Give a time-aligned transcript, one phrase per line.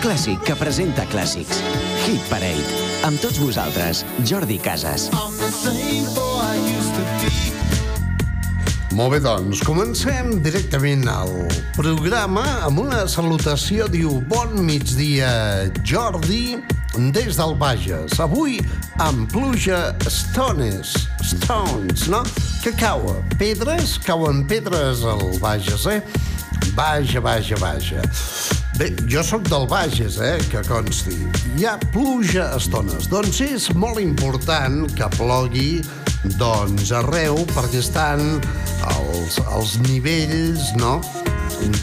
[0.00, 1.58] clàssic que presenta clàssics.
[2.06, 2.64] Hit Parade.
[3.04, 5.08] Amb tots vosaltres, Jordi Casas.
[8.96, 11.32] Molt bé, doncs, comencem directament al
[11.76, 13.90] programa amb una salutació.
[13.92, 15.30] Diu, bon migdia,
[15.84, 16.56] Jordi,
[17.12, 18.16] des del Bages.
[18.24, 18.56] Avui
[19.04, 22.24] amb pluja stones, stones, no?
[22.64, 26.00] Que cauen pedres, cauen pedres al Bages, eh?
[26.72, 28.04] Vaja, vaja, vaja.
[28.80, 31.12] Bé, jo sóc del Bages, eh, que consti.
[31.58, 33.10] Hi ha pluja a estones.
[33.12, 35.82] Doncs és molt important que plogui
[36.40, 38.22] doncs arreu perquè estan
[38.94, 40.94] els, els nivells, no?,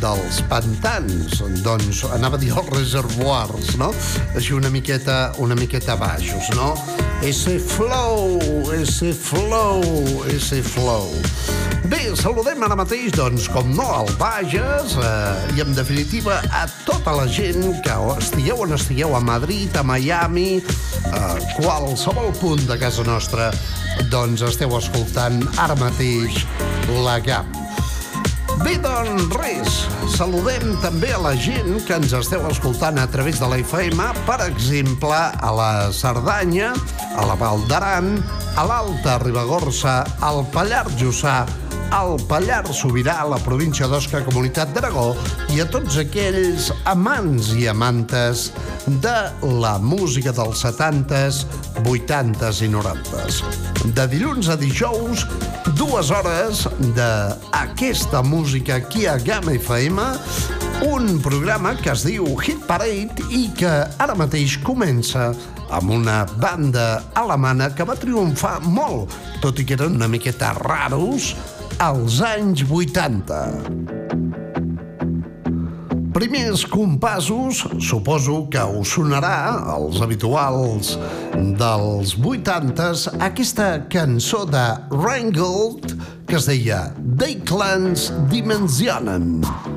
[0.01, 3.91] dels pantans, doncs anava a dir els reservoirs, no?
[4.33, 6.73] Així una miqueta, una miqueta baixos, no?
[7.21, 8.41] Ese flow,
[8.73, 9.85] ese flow,
[10.33, 11.13] ese flow.
[11.87, 17.13] Bé, saludem ara mateix, doncs, com no, al Bages eh, i, en definitiva, a tota
[17.15, 20.59] la gent que estigueu on estigueu, a Madrid, a Miami,
[21.15, 23.53] a qualsevol punt de casa nostra,
[24.11, 26.41] doncs esteu escoltant ara mateix
[27.05, 27.47] la GAM.
[28.65, 29.77] Bé, doncs res,
[30.17, 34.41] saludem també a la gent que ens esteu escoltant a través de la FM, per
[34.49, 36.73] exemple, a la Cerdanya,
[37.15, 38.11] a la Val d'Aran,
[38.57, 41.37] a l'Alta Ribagorça, al Pallars Jussà,
[41.91, 45.11] al Pallars Sobirà, a la província d'Osca, Comunitat d'Aragó,
[45.53, 48.51] i a tots aquells amants i amantes
[49.03, 49.15] de
[49.61, 51.45] la música dels 70s,
[51.83, 53.41] 80s i 90s.
[53.95, 55.25] De dilluns a dijous,
[55.79, 56.65] dues hores
[56.97, 60.07] d'aquesta música aquí a Gamma FM,
[60.87, 65.31] un programa que es diu Hit Parade i que ara mateix comença
[65.73, 71.33] amb una banda alemana que va triomfar molt, tot i que eren una miqueta raros,
[71.77, 73.37] als anys 80.
[76.13, 80.95] Primers compassos, suposo que us sonarà, els habituals
[81.59, 85.93] dels 80s, aquesta cançó de Reingold
[86.25, 89.35] que es deia Die Clans Dimensionen.
[89.45, 89.76] D'una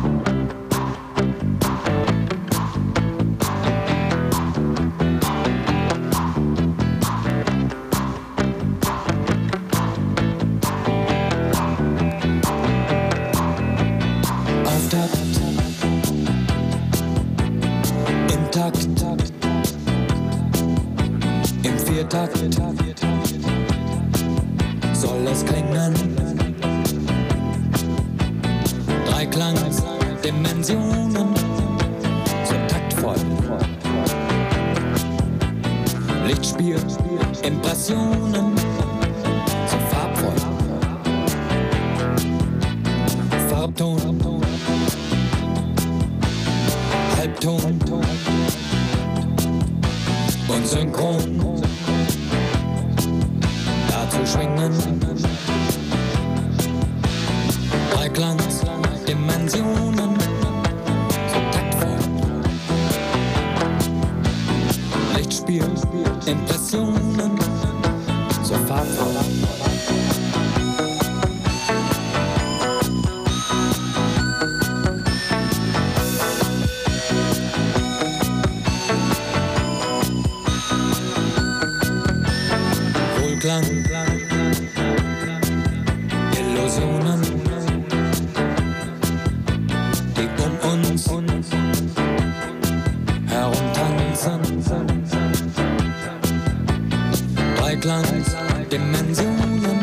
[97.85, 98.25] Land,
[98.71, 99.79] Dimensionen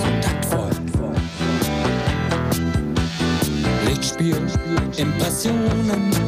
[0.00, 0.70] so taktvoll.
[3.84, 4.36] Lichtspiel,
[4.96, 6.27] Impressionen.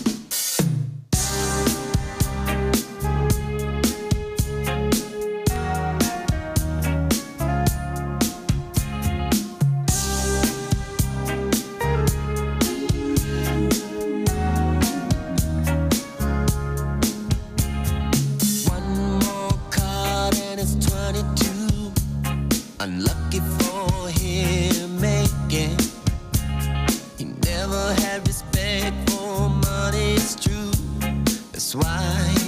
[31.75, 32.40] why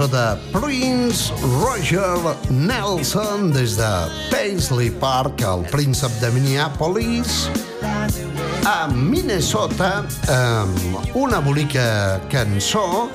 [0.00, 2.16] cançó de Prince Roger
[2.48, 7.50] Nelson des de Paisley Park, el príncep de Minneapolis,
[8.64, 13.10] a Minnesota, amb una bonica cançó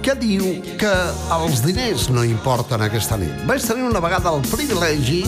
[0.00, 0.44] que diu
[0.80, 0.92] que
[1.36, 3.34] els diners no importen aquesta nit.
[3.44, 5.24] Vaig tenir una vegada el privilegi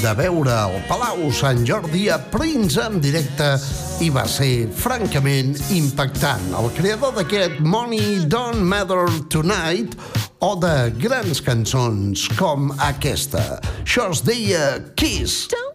[0.00, 3.58] de veure el Palau Sant Jordi a Prince en directe
[4.00, 6.48] i va ser francament impactant.
[6.56, 9.98] El creador d'aquest Money Don't Matter Tonight
[10.46, 13.58] o de grans cançons com aquesta.
[13.82, 15.48] Això es deia Kiss.
[15.50, 15.65] Don't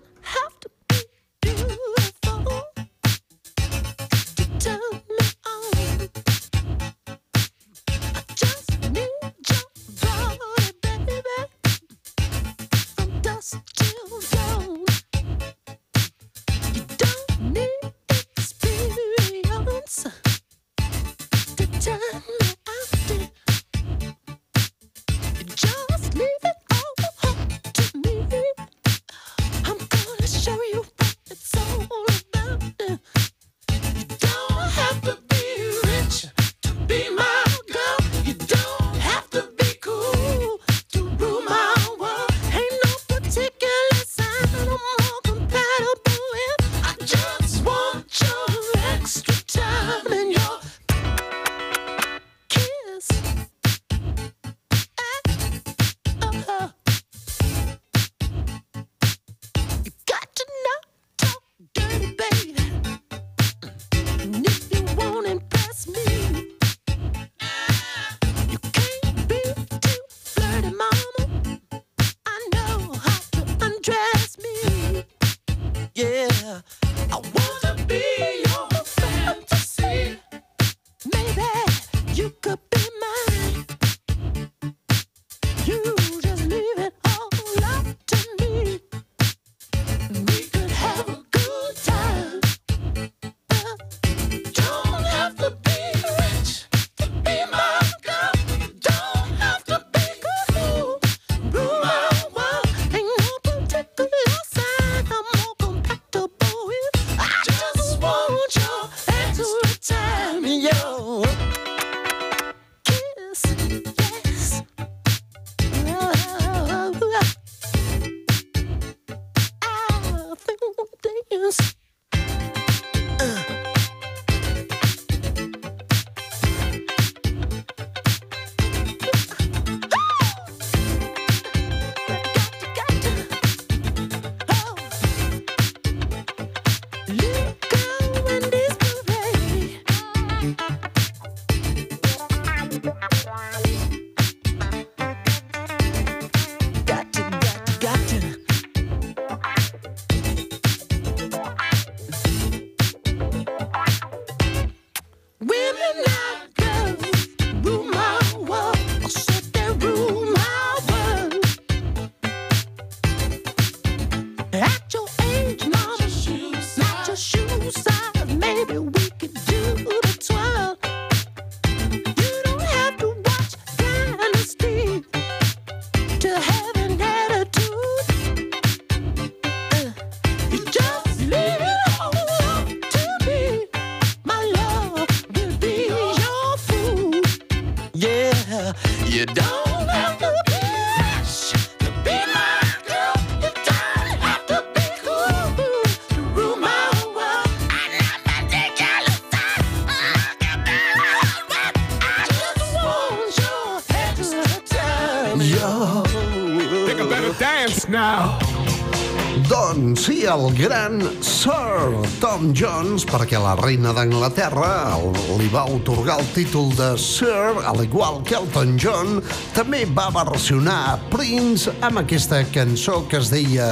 [209.82, 214.94] Sí, el gran Sir Tom Jones, perquè la reina d'Anglaterra
[215.40, 219.18] li va otorgar el títol de Sir, al igual que Elton John,
[219.58, 223.72] també va versionar Prince amb aquesta cançó que es deia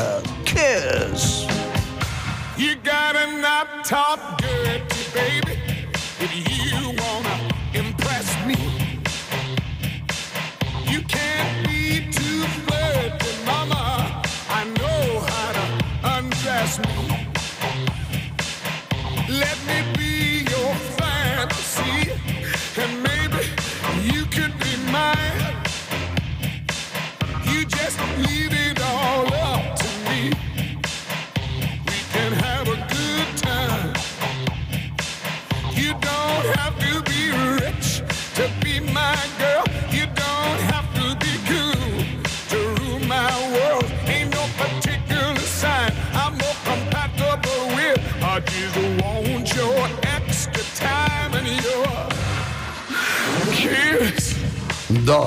[0.49, 1.45] Kiss.
[2.57, 3.13] You got
[3.45, 4.81] up top good,
[5.13, 5.59] baby.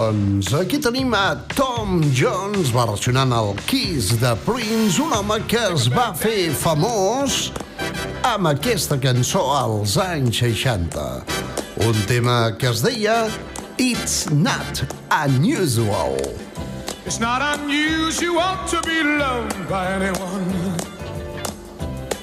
[0.03, 5.85] Doncs aquí tenim a Tom Jones versionant el Kiss de Prince, un home que es
[5.93, 7.53] va fer famós
[8.27, 11.05] amb aquesta cançó als anys 60.
[11.87, 13.29] Un tema que es deia
[13.79, 14.83] It's Not
[15.23, 16.19] Unusual.
[17.07, 20.51] It's not unusual to be loved by anyone.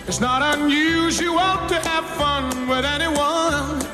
[0.06, 3.89] It's not unusual to have fun with anyone.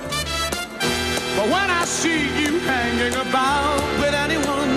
[1.46, 4.74] But when I see you hanging about with anyone,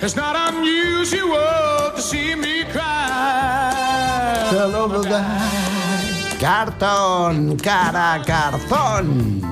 [0.00, 3.74] it's not unusual to see me cry.
[6.40, 9.42] Cartón, cara, cartón.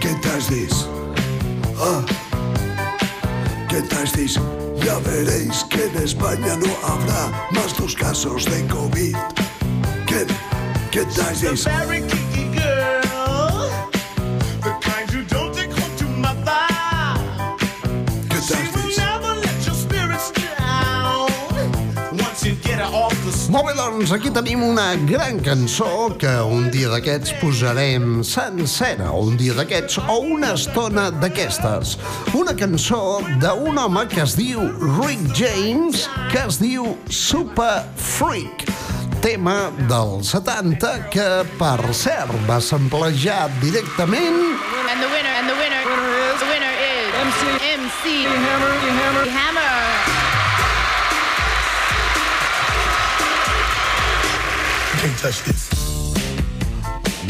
[0.00, 0.86] ¿Qué trastes?
[1.80, 2.04] Ah,
[3.68, 4.38] ¿qué trastes?
[4.76, 9.16] Ya veréis que en España no habrá más dos casos de COVID.
[10.06, 10.24] ¿Qué,
[10.92, 11.66] qué trastes?
[23.56, 29.22] Molt bé, doncs aquí tenim una gran cançó que un dia d'aquests posarem sencera, o
[29.30, 31.94] un dia d'aquests, o una estona d'aquestes.
[32.36, 34.60] Una cançó d'un home que es diu
[34.98, 38.66] Rick James, que es diu Super Freak
[39.24, 44.36] tema del 70 que, per cert, va samplejar directament
[44.92, 47.40] And the winner, and the winner, is, the winner is MC,
[47.80, 50.05] MC Hammer, Hammer, Hammer.
[55.06, 55.68] Can't touch this.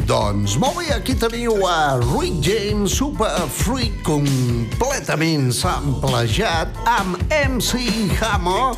[0.09, 7.85] Doncs molt bé, aquí teniu a Rick James, Super Freak, completament samplejat amb MC
[8.17, 8.73] Hammer,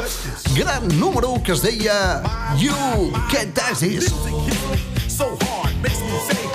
[0.58, 2.24] gran número que es deia
[2.58, 4.10] You Can't Touch This.
[5.06, 6.47] so hard makes me say,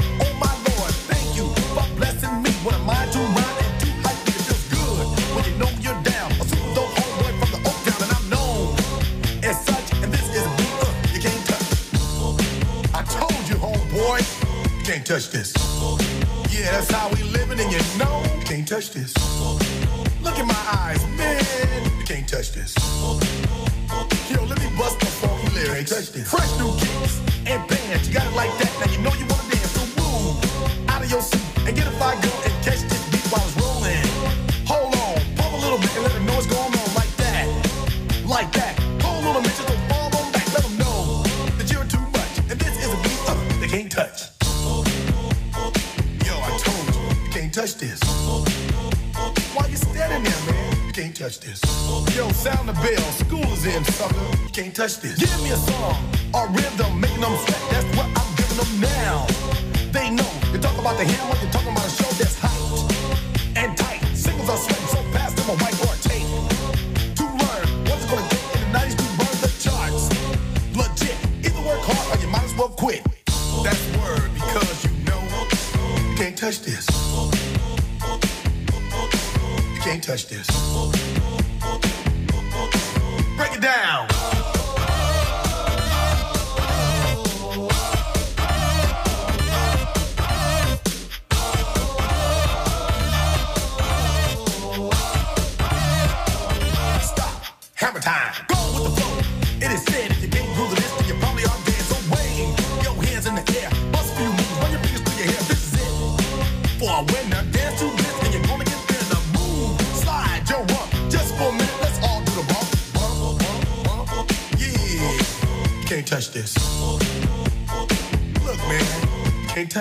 [14.83, 15.53] can't touch this.
[16.51, 19.13] Yeah, that's how we living, and you know can't touch this.
[20.21, 21.43] Look in my eyes, man,
[21.97, 22.73] you can't touch this.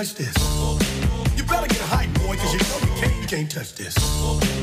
[0.03, 0.35] touch this.
[1.37, 3.97] You better get hype, boy, cause you know you can't, you can't touch this.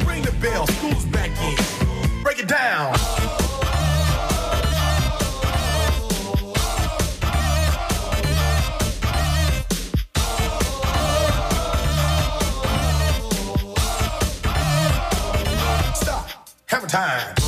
[0.05, 2.23] Ring the bell, school's back in.
[2.23, 2.93] Break it down.
[15.95, 16.49] Stop.
[16.65, 17.38] Have a time.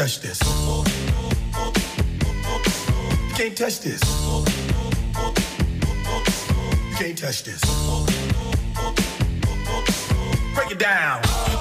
[0.00, 0.40] touch this.
[3.28, 4.00] You can't touch this.
[6.88, 7.60] You can't touch this.
[10.54, 11.59] Break it down.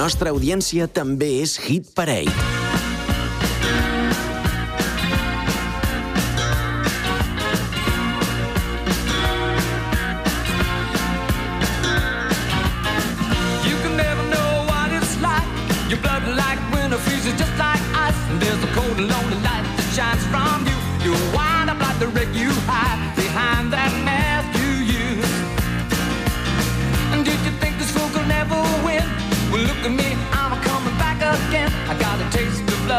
[0.00, 2.30] nostra audiència també és hit parell.
[18.40, 20.76] There's a cold and lonely light that shines from you.
[21.04, 23.09] You wind up like the wreck you hide.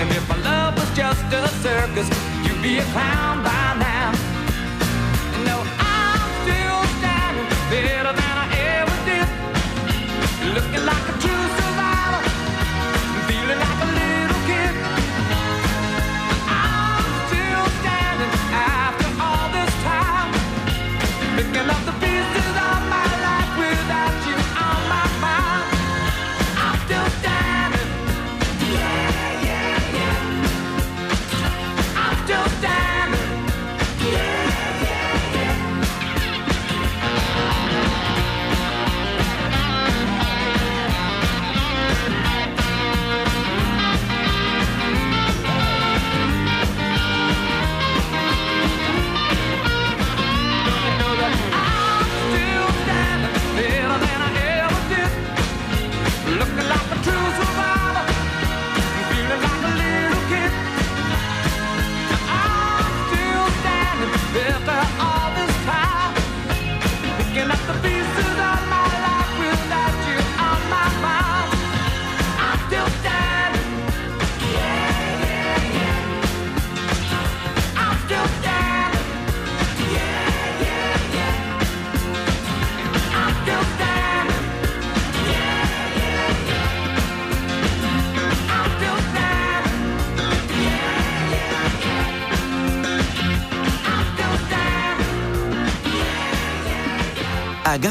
[0.00, 2.08] And if my love was just a circus,
[2.44, 4.12] you'd be a clown by now.
[5.42, 8.46] No, I'm still standing better than I
[8.78, 9.26] ever did.
[10.54, 11.17] Looking like a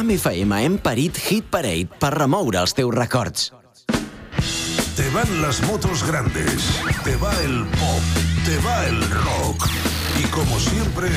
[0.08, 3.50] Camp FM hem parit Hit Parade per remoure els records.
[4.96, 6.64] Te van las motos grandes,
[7.04, 8.06] te va el pop,
[8.46, 9.68] te va el rock.
[10.18, 11.10] Y como siempre,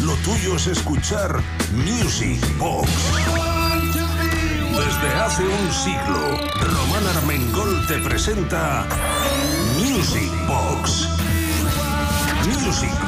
[0.00, 1.42] lo tuyo es escuchar
[1.74, 2.88] Music Box.
[4.80, 6.40] Desde hace un siglo,
[6.72, 8.86] Román Armengol te presenta
[9.76, 11.06] Music Box.
[12.46, 13.07] Music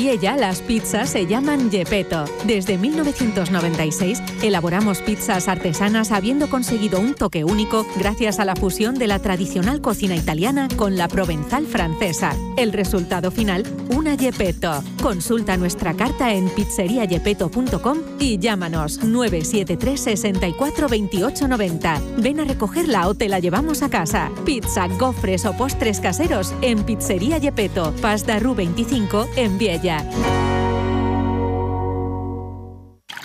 [0.11, 2.25] En Viella las pizzas se llaman Gepetto.
[2.43, 9.07] Desde 1996 elaboramos pizzas artesanas habiendo conseguido un toque único gracias a la fusión de
[9.07, 12.35] la tradicional cocina italiana con la provenzal francesa.
[12.57, 14.83] El resultado final, una Gepetto.
[15.01, 22.01] Consulta nuestra carta en pizzeriagepeto.com y llámanos 973 64 28 90.
[22.17, 24.29] Ven a recogerla o te la llevamos a casa.
[24.43, 30.00] Pizza, gofres o postres caseros en Pizzería Gepetto, Pasta Ru 25 en Viella.
[30.09, 30.50] that.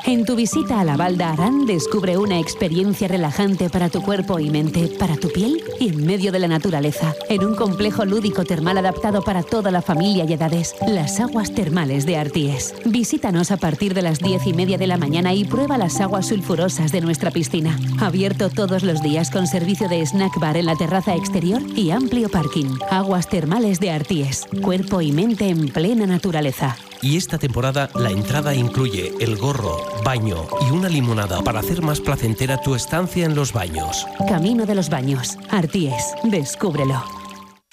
[0.09, 4.51] En tu visita a la Valda Arán descubre una experiencia relajante para tu cuerpo y
[4.51, 8.79] mente, para tu piel y en medio de la naturaleza, en un complejo lúdico termal
[8.79, 12.73] adaptado para toda la familia y edades, las aguas termales de Arties.
[12.85, 16.29] Visítanos a partir de las diez y media de la mañana y prueba las aguas
[16.29, 17.77] sulfurosas de nuestra piscina.
[17.99, 22.29] Abierto todos los días con servicio de snack bar en la terraza exterior y amplio
[22.29, 22.79] parking.
[22.92, 26.77] Aguas termales de Arties, cuerpo y mente en plena naturaleza.
[27.03, 32.01] Y esta temporada la entrada incluye el gorro, baño y una limonada para hacer más
[32.01, 34.07] placentera tu estancia en los baños.
[34.29, 35.37] Camino de los Baños.
[35.51, 37.26] Arties, descúbrelo.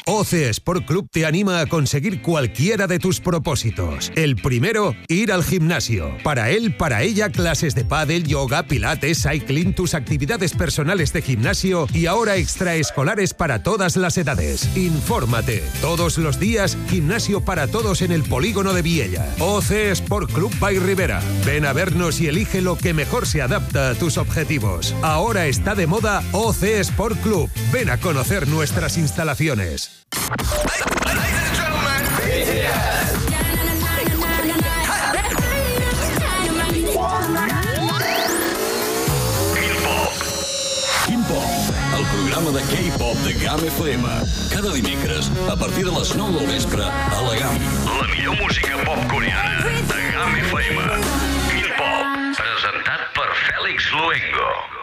[0.05, 4.11] OC Sport Club te anima a conseguir cualquiera de tus propósitos.
[4.15, 6.17] El primero, ir al gimnasio.
[6.23, 11.87] Para él, para ella, clases de pádel, yoga, pilates, cycling, tus actividades personales de gimnasio
[11.93, 14.75] y ahora extraescolares para todas las edades.
[14.75, 15.63] Infórmate.
[15.81, 19.33] Todos los días, gimnasio para todos en el polígono de Viella.
[19.39, 21.21] OC Sport Club by Rivera.
[21.45, 24.93] Ven a vernos y elige lo que mejor se adapta a tus objetivos.
[25.01, 27.49] Ahora está de moda OC Sport Club.
[27.71, 29.92] Ven a conocer nuestras instalaciones.
[41.33, 44.07] El programa de K-pop de GAM FM.
[44.51, 47.57] Cada dimecres, a partir de les 9 del vespre, a la GAM.
[48.01, 50.81] La millor música pop coreana de GAM FM.
[51.49, 54.82] Quin Pop, presentat per Fèlix Luengo.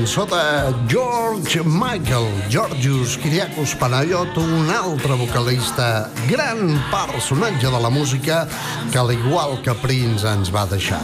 [0.00, 8.48] cançó de George Michael, Georgius Kiriakos Panayot, un altre vocalista, gran personatge de la música
[8.90, 11.02] que, al igual que Prince, ens va deixar.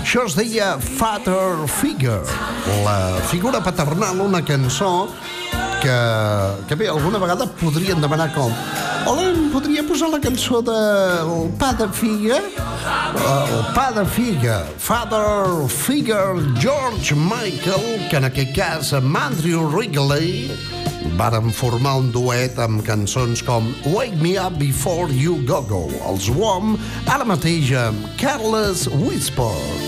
[0.00, 2.24] Això es deia Father Figure,
[2.86, 5.10] la figura paternal, una cançó
[5.82, 5.98] que,
[6.68, 8.48] que bé, alguna vegada podrien demanar com
[9.04, 12.40] Hola, em podria posar la cançó del pa de figa?
[13.16, 20.50] el pa de figa, Father Figure George Michael, que en aquest cas amb Andrew Wrigley
[21.18, 26.28] varen formar un duet amb cançons com Wake Me Up Before You Go Go, els
[26.34, 26.76] WOM,
[27.08, 29.87] ara mateix amb Careless Whisper.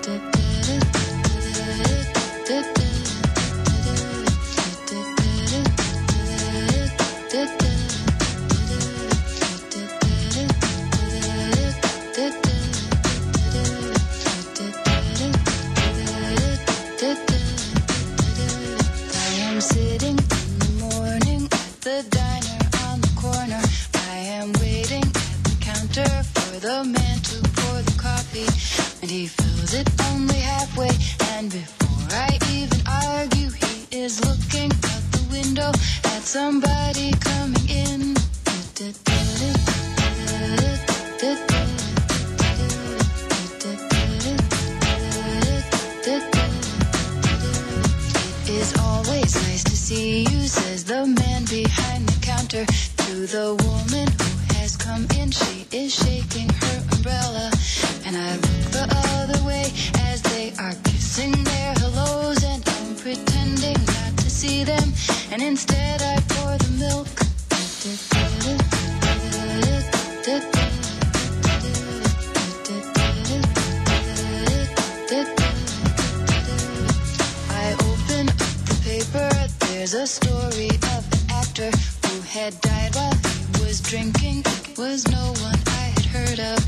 [79.81, 81.71] There's a story of an actor
[82.05, 84.43] who had died while he was drinking.
[84.45, 86.59] It was no one I had heard of.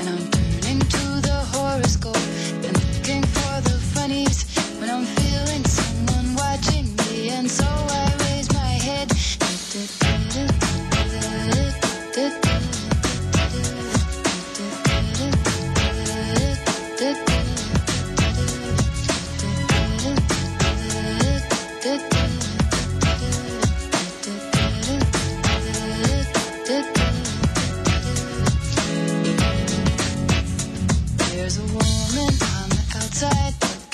[0.00, 2.16] And I'm turning to the horoscope
[2.66, 4.42] and looking for the funnies
[4.80, 5.95] when I'm feeling someone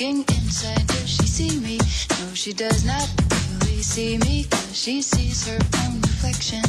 [0.02, 0.86] looking inside.
[0.88, 1.78] Does she see me?
[2.10, 3.08] No, she does not
[3.60, 4.44] really see me.
[4.44, 6.62] 'cause she sees her own reflection.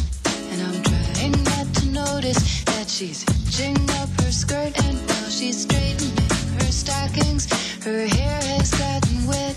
[0.52, 4.78] And I'm trying not to notice that she's hitching up her skirt.
[4.86, 6.30] And while she's straightening
[6.60, 7.48] her stockings,
[7.84, 9.56] her hair has gotten wet.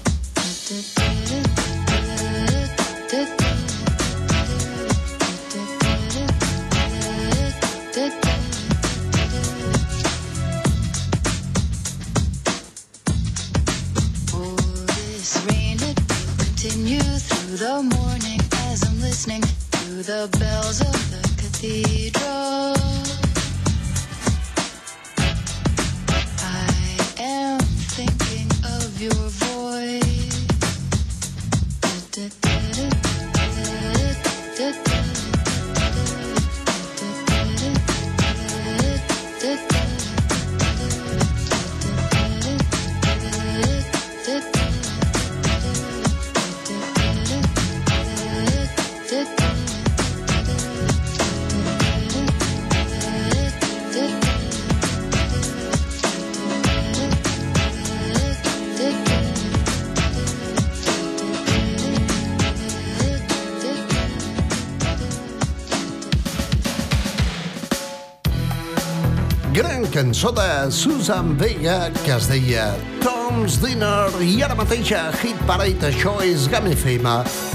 [69.96, 72.66] Cançó de Susan Vega que es deia
[73.00, 77.14] Tom's Dinner i ara mateix a Hit Parade això és Game FM,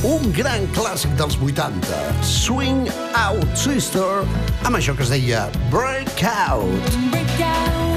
[0.10, 2.02] un gran clàssic dels 80.
[2.26, 2.90] Swing
[3.28, 4.26] Out Sister
[4.66, 7.02] amb això que es deia Breakout.
[7.14, 7.91] When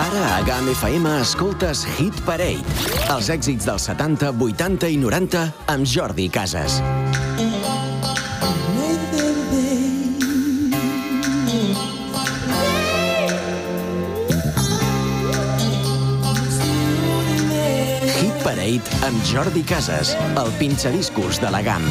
[0.00, 2.64] Ara a GAM FM escoltes Hit Parade.
[3.12, 5.42] Els èxits dels 70, 80 i 90
[5.74, 6.78] amb Jordi Casas.
[18.16, 21.90] Hit Parade amb Jordi Casas, el pinxadiscos de la GAM.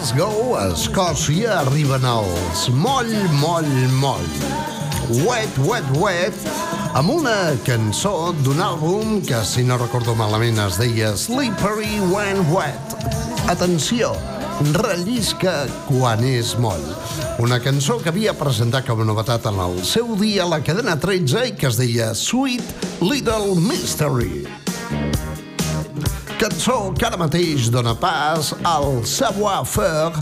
[0.00, 3.68] Glasgow, a Escòcia, arriben els Moll, Moll,
[4.00, 4.30] Moll.
[5.26, 6.38] Wet, Wet, Wet,
[6.96, 7.34] amb una
[7.66, 12.96] cançó d'un àlbum que, si no recordo malament, es deia Slippery When Wet.
[13.52, 14.14] Atenció,
[14.78, 16.86] rellisca quan és moll.
[17.44, 20.96] Una cançó que havia presentat com a novetat en el seu dia a la cadena
[20.96, 24.46] 13 i que es deia Sweet Little Mystery.
[26.40, 30.16] Cançó que ara mateix dona pas al savoir-faire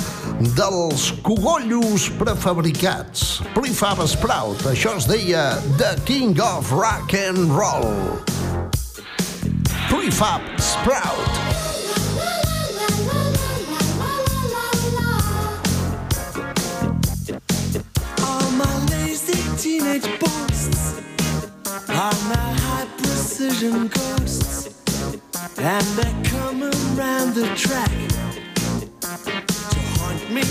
[0.57, 3.39] dels cogollos prefabricats.
[3.55, 5.45] Prefab Sprout, això es deia
[5.79, 8.19] The King of Rock and Roll.
[9.87, 11.31] Prefab Sprout.
[18.27, 20.99] All my lazy teenage boasts
[21.89, 24.68] are now high precision ghosts,
[25.61, 27.91] and they're coming round the track
[29.01, 30.43] to haunt me.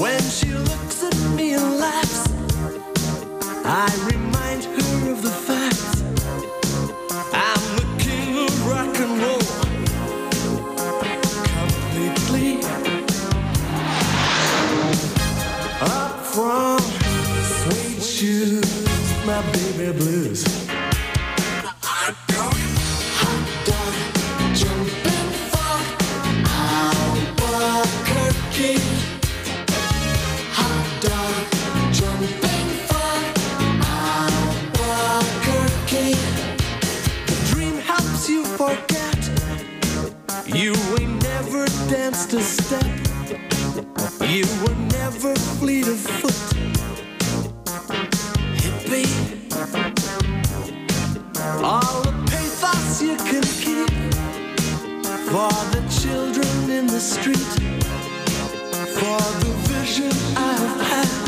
[0.00, 2.28] When she looks at me and laughs,
[3.64, 6.02] I remind her of the fact
[7.32, 9.38] I'm the king of rock and roll
[11.54, 12.62] completely.
[15.80, 16.80] Up from
[17.62, 20.57] sweet shoes, my baby blues.
[42.38, 42.84] a step.
[44.28, 46.40] You were never fleet of foot.
[48.62, 49.08] Hippie.
[51.62, 53.90] All the pathos you can keep
[55.30, 57.50] for the children in the street,
[58.98, 61.27] for the vision I've had.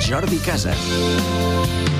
[0.00, 1.99] Jordi Casas.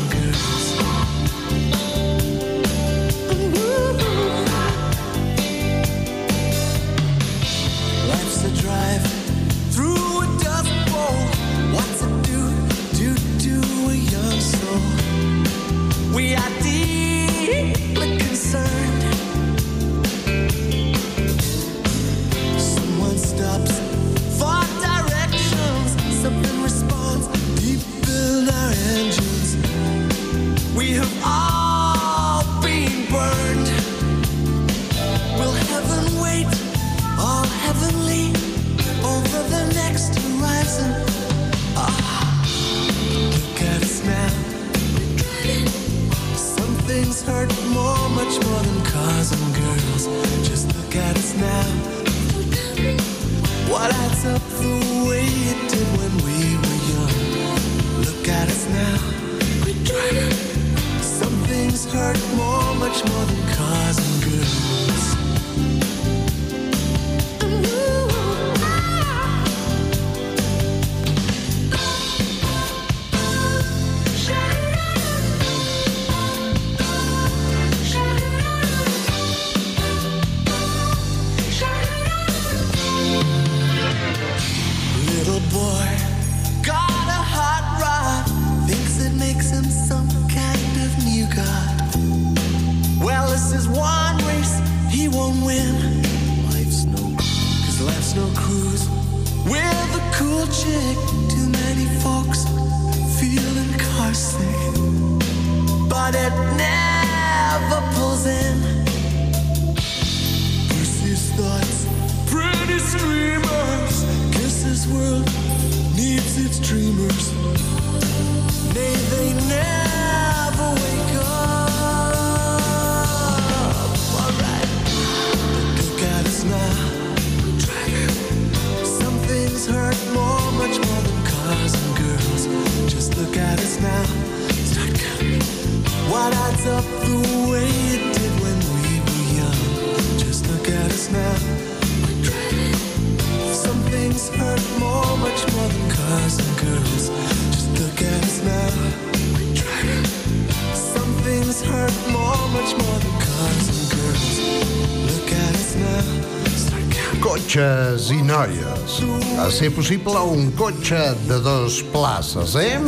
[158.41, 159.01] noies.
[159.39, 162.79] A ser possible, un cotxe de dos places, eh?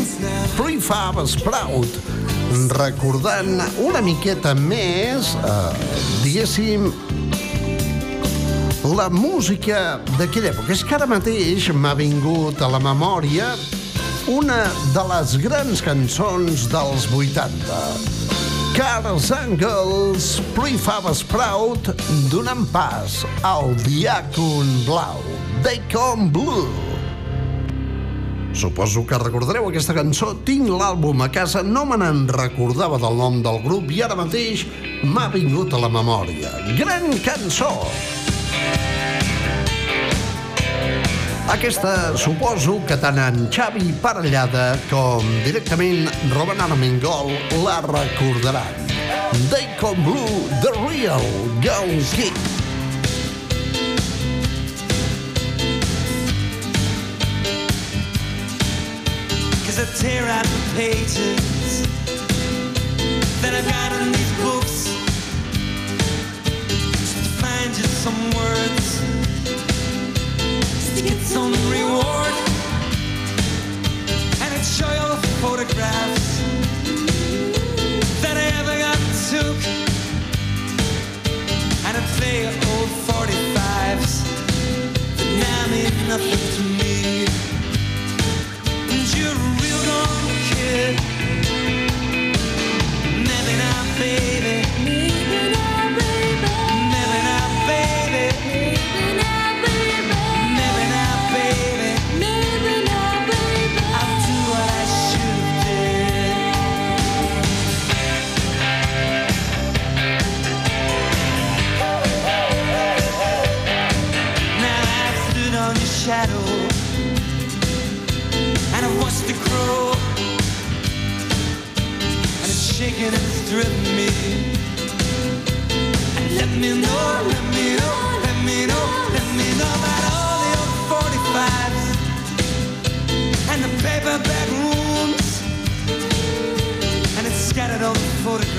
[0.58, 1.90] Prefab Sprout.
[2.78, 5.74] Recordant una miqueta més, eh,
[6.24, 6.92] diguéssim,
[8.96, 10.72] la música d'aquella època.
[10.72, 13.56] És que ara mateix m'ha vingut a la memòria
[14.28, 17.82] una de les grans cançons dels 80.
[18.74, 21.92] Cars Angles, Prefab Sprout,
[22.32, 25.22] donant pas al Diàcon Blau,
[25.64, 26.68] Bacon Blue.
[28.54, 30.34] Suposo que recordareu aquesta cançó.
[30.44, 34.66] Tinc l'àlbum a casa, no me n'en recordava del nom del grup i ara mateix
[35.08, 36.52] m'ha vingut a la memòria.
[36.76, 37.72] Gran cançó!
[41.54, 47.32] Aquesta suposo que tant en Xavi Parellada com directament Robin Armengol
[47.64, 48.84] la recordaran.
[49.48, 51.24] Daycon Blue, The Real
[51.64, 52.43] Gun Kick.
[60.76, 61.86] Pages
[63.42, 64.90] that I've got in these books.
[67.14, 69.02] To find just some words,
[70.96, 72.34] to get some reward.
[74.42, 76.42] And I'd show you the photographs
[78.24, 79.00] that I ever got
[79.30, 79.60] took.
[81.86, 84.14] And I'd play old 45s
[85.18, 86.83] that now mean nothing to me.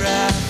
[0.04, 0.43] photograph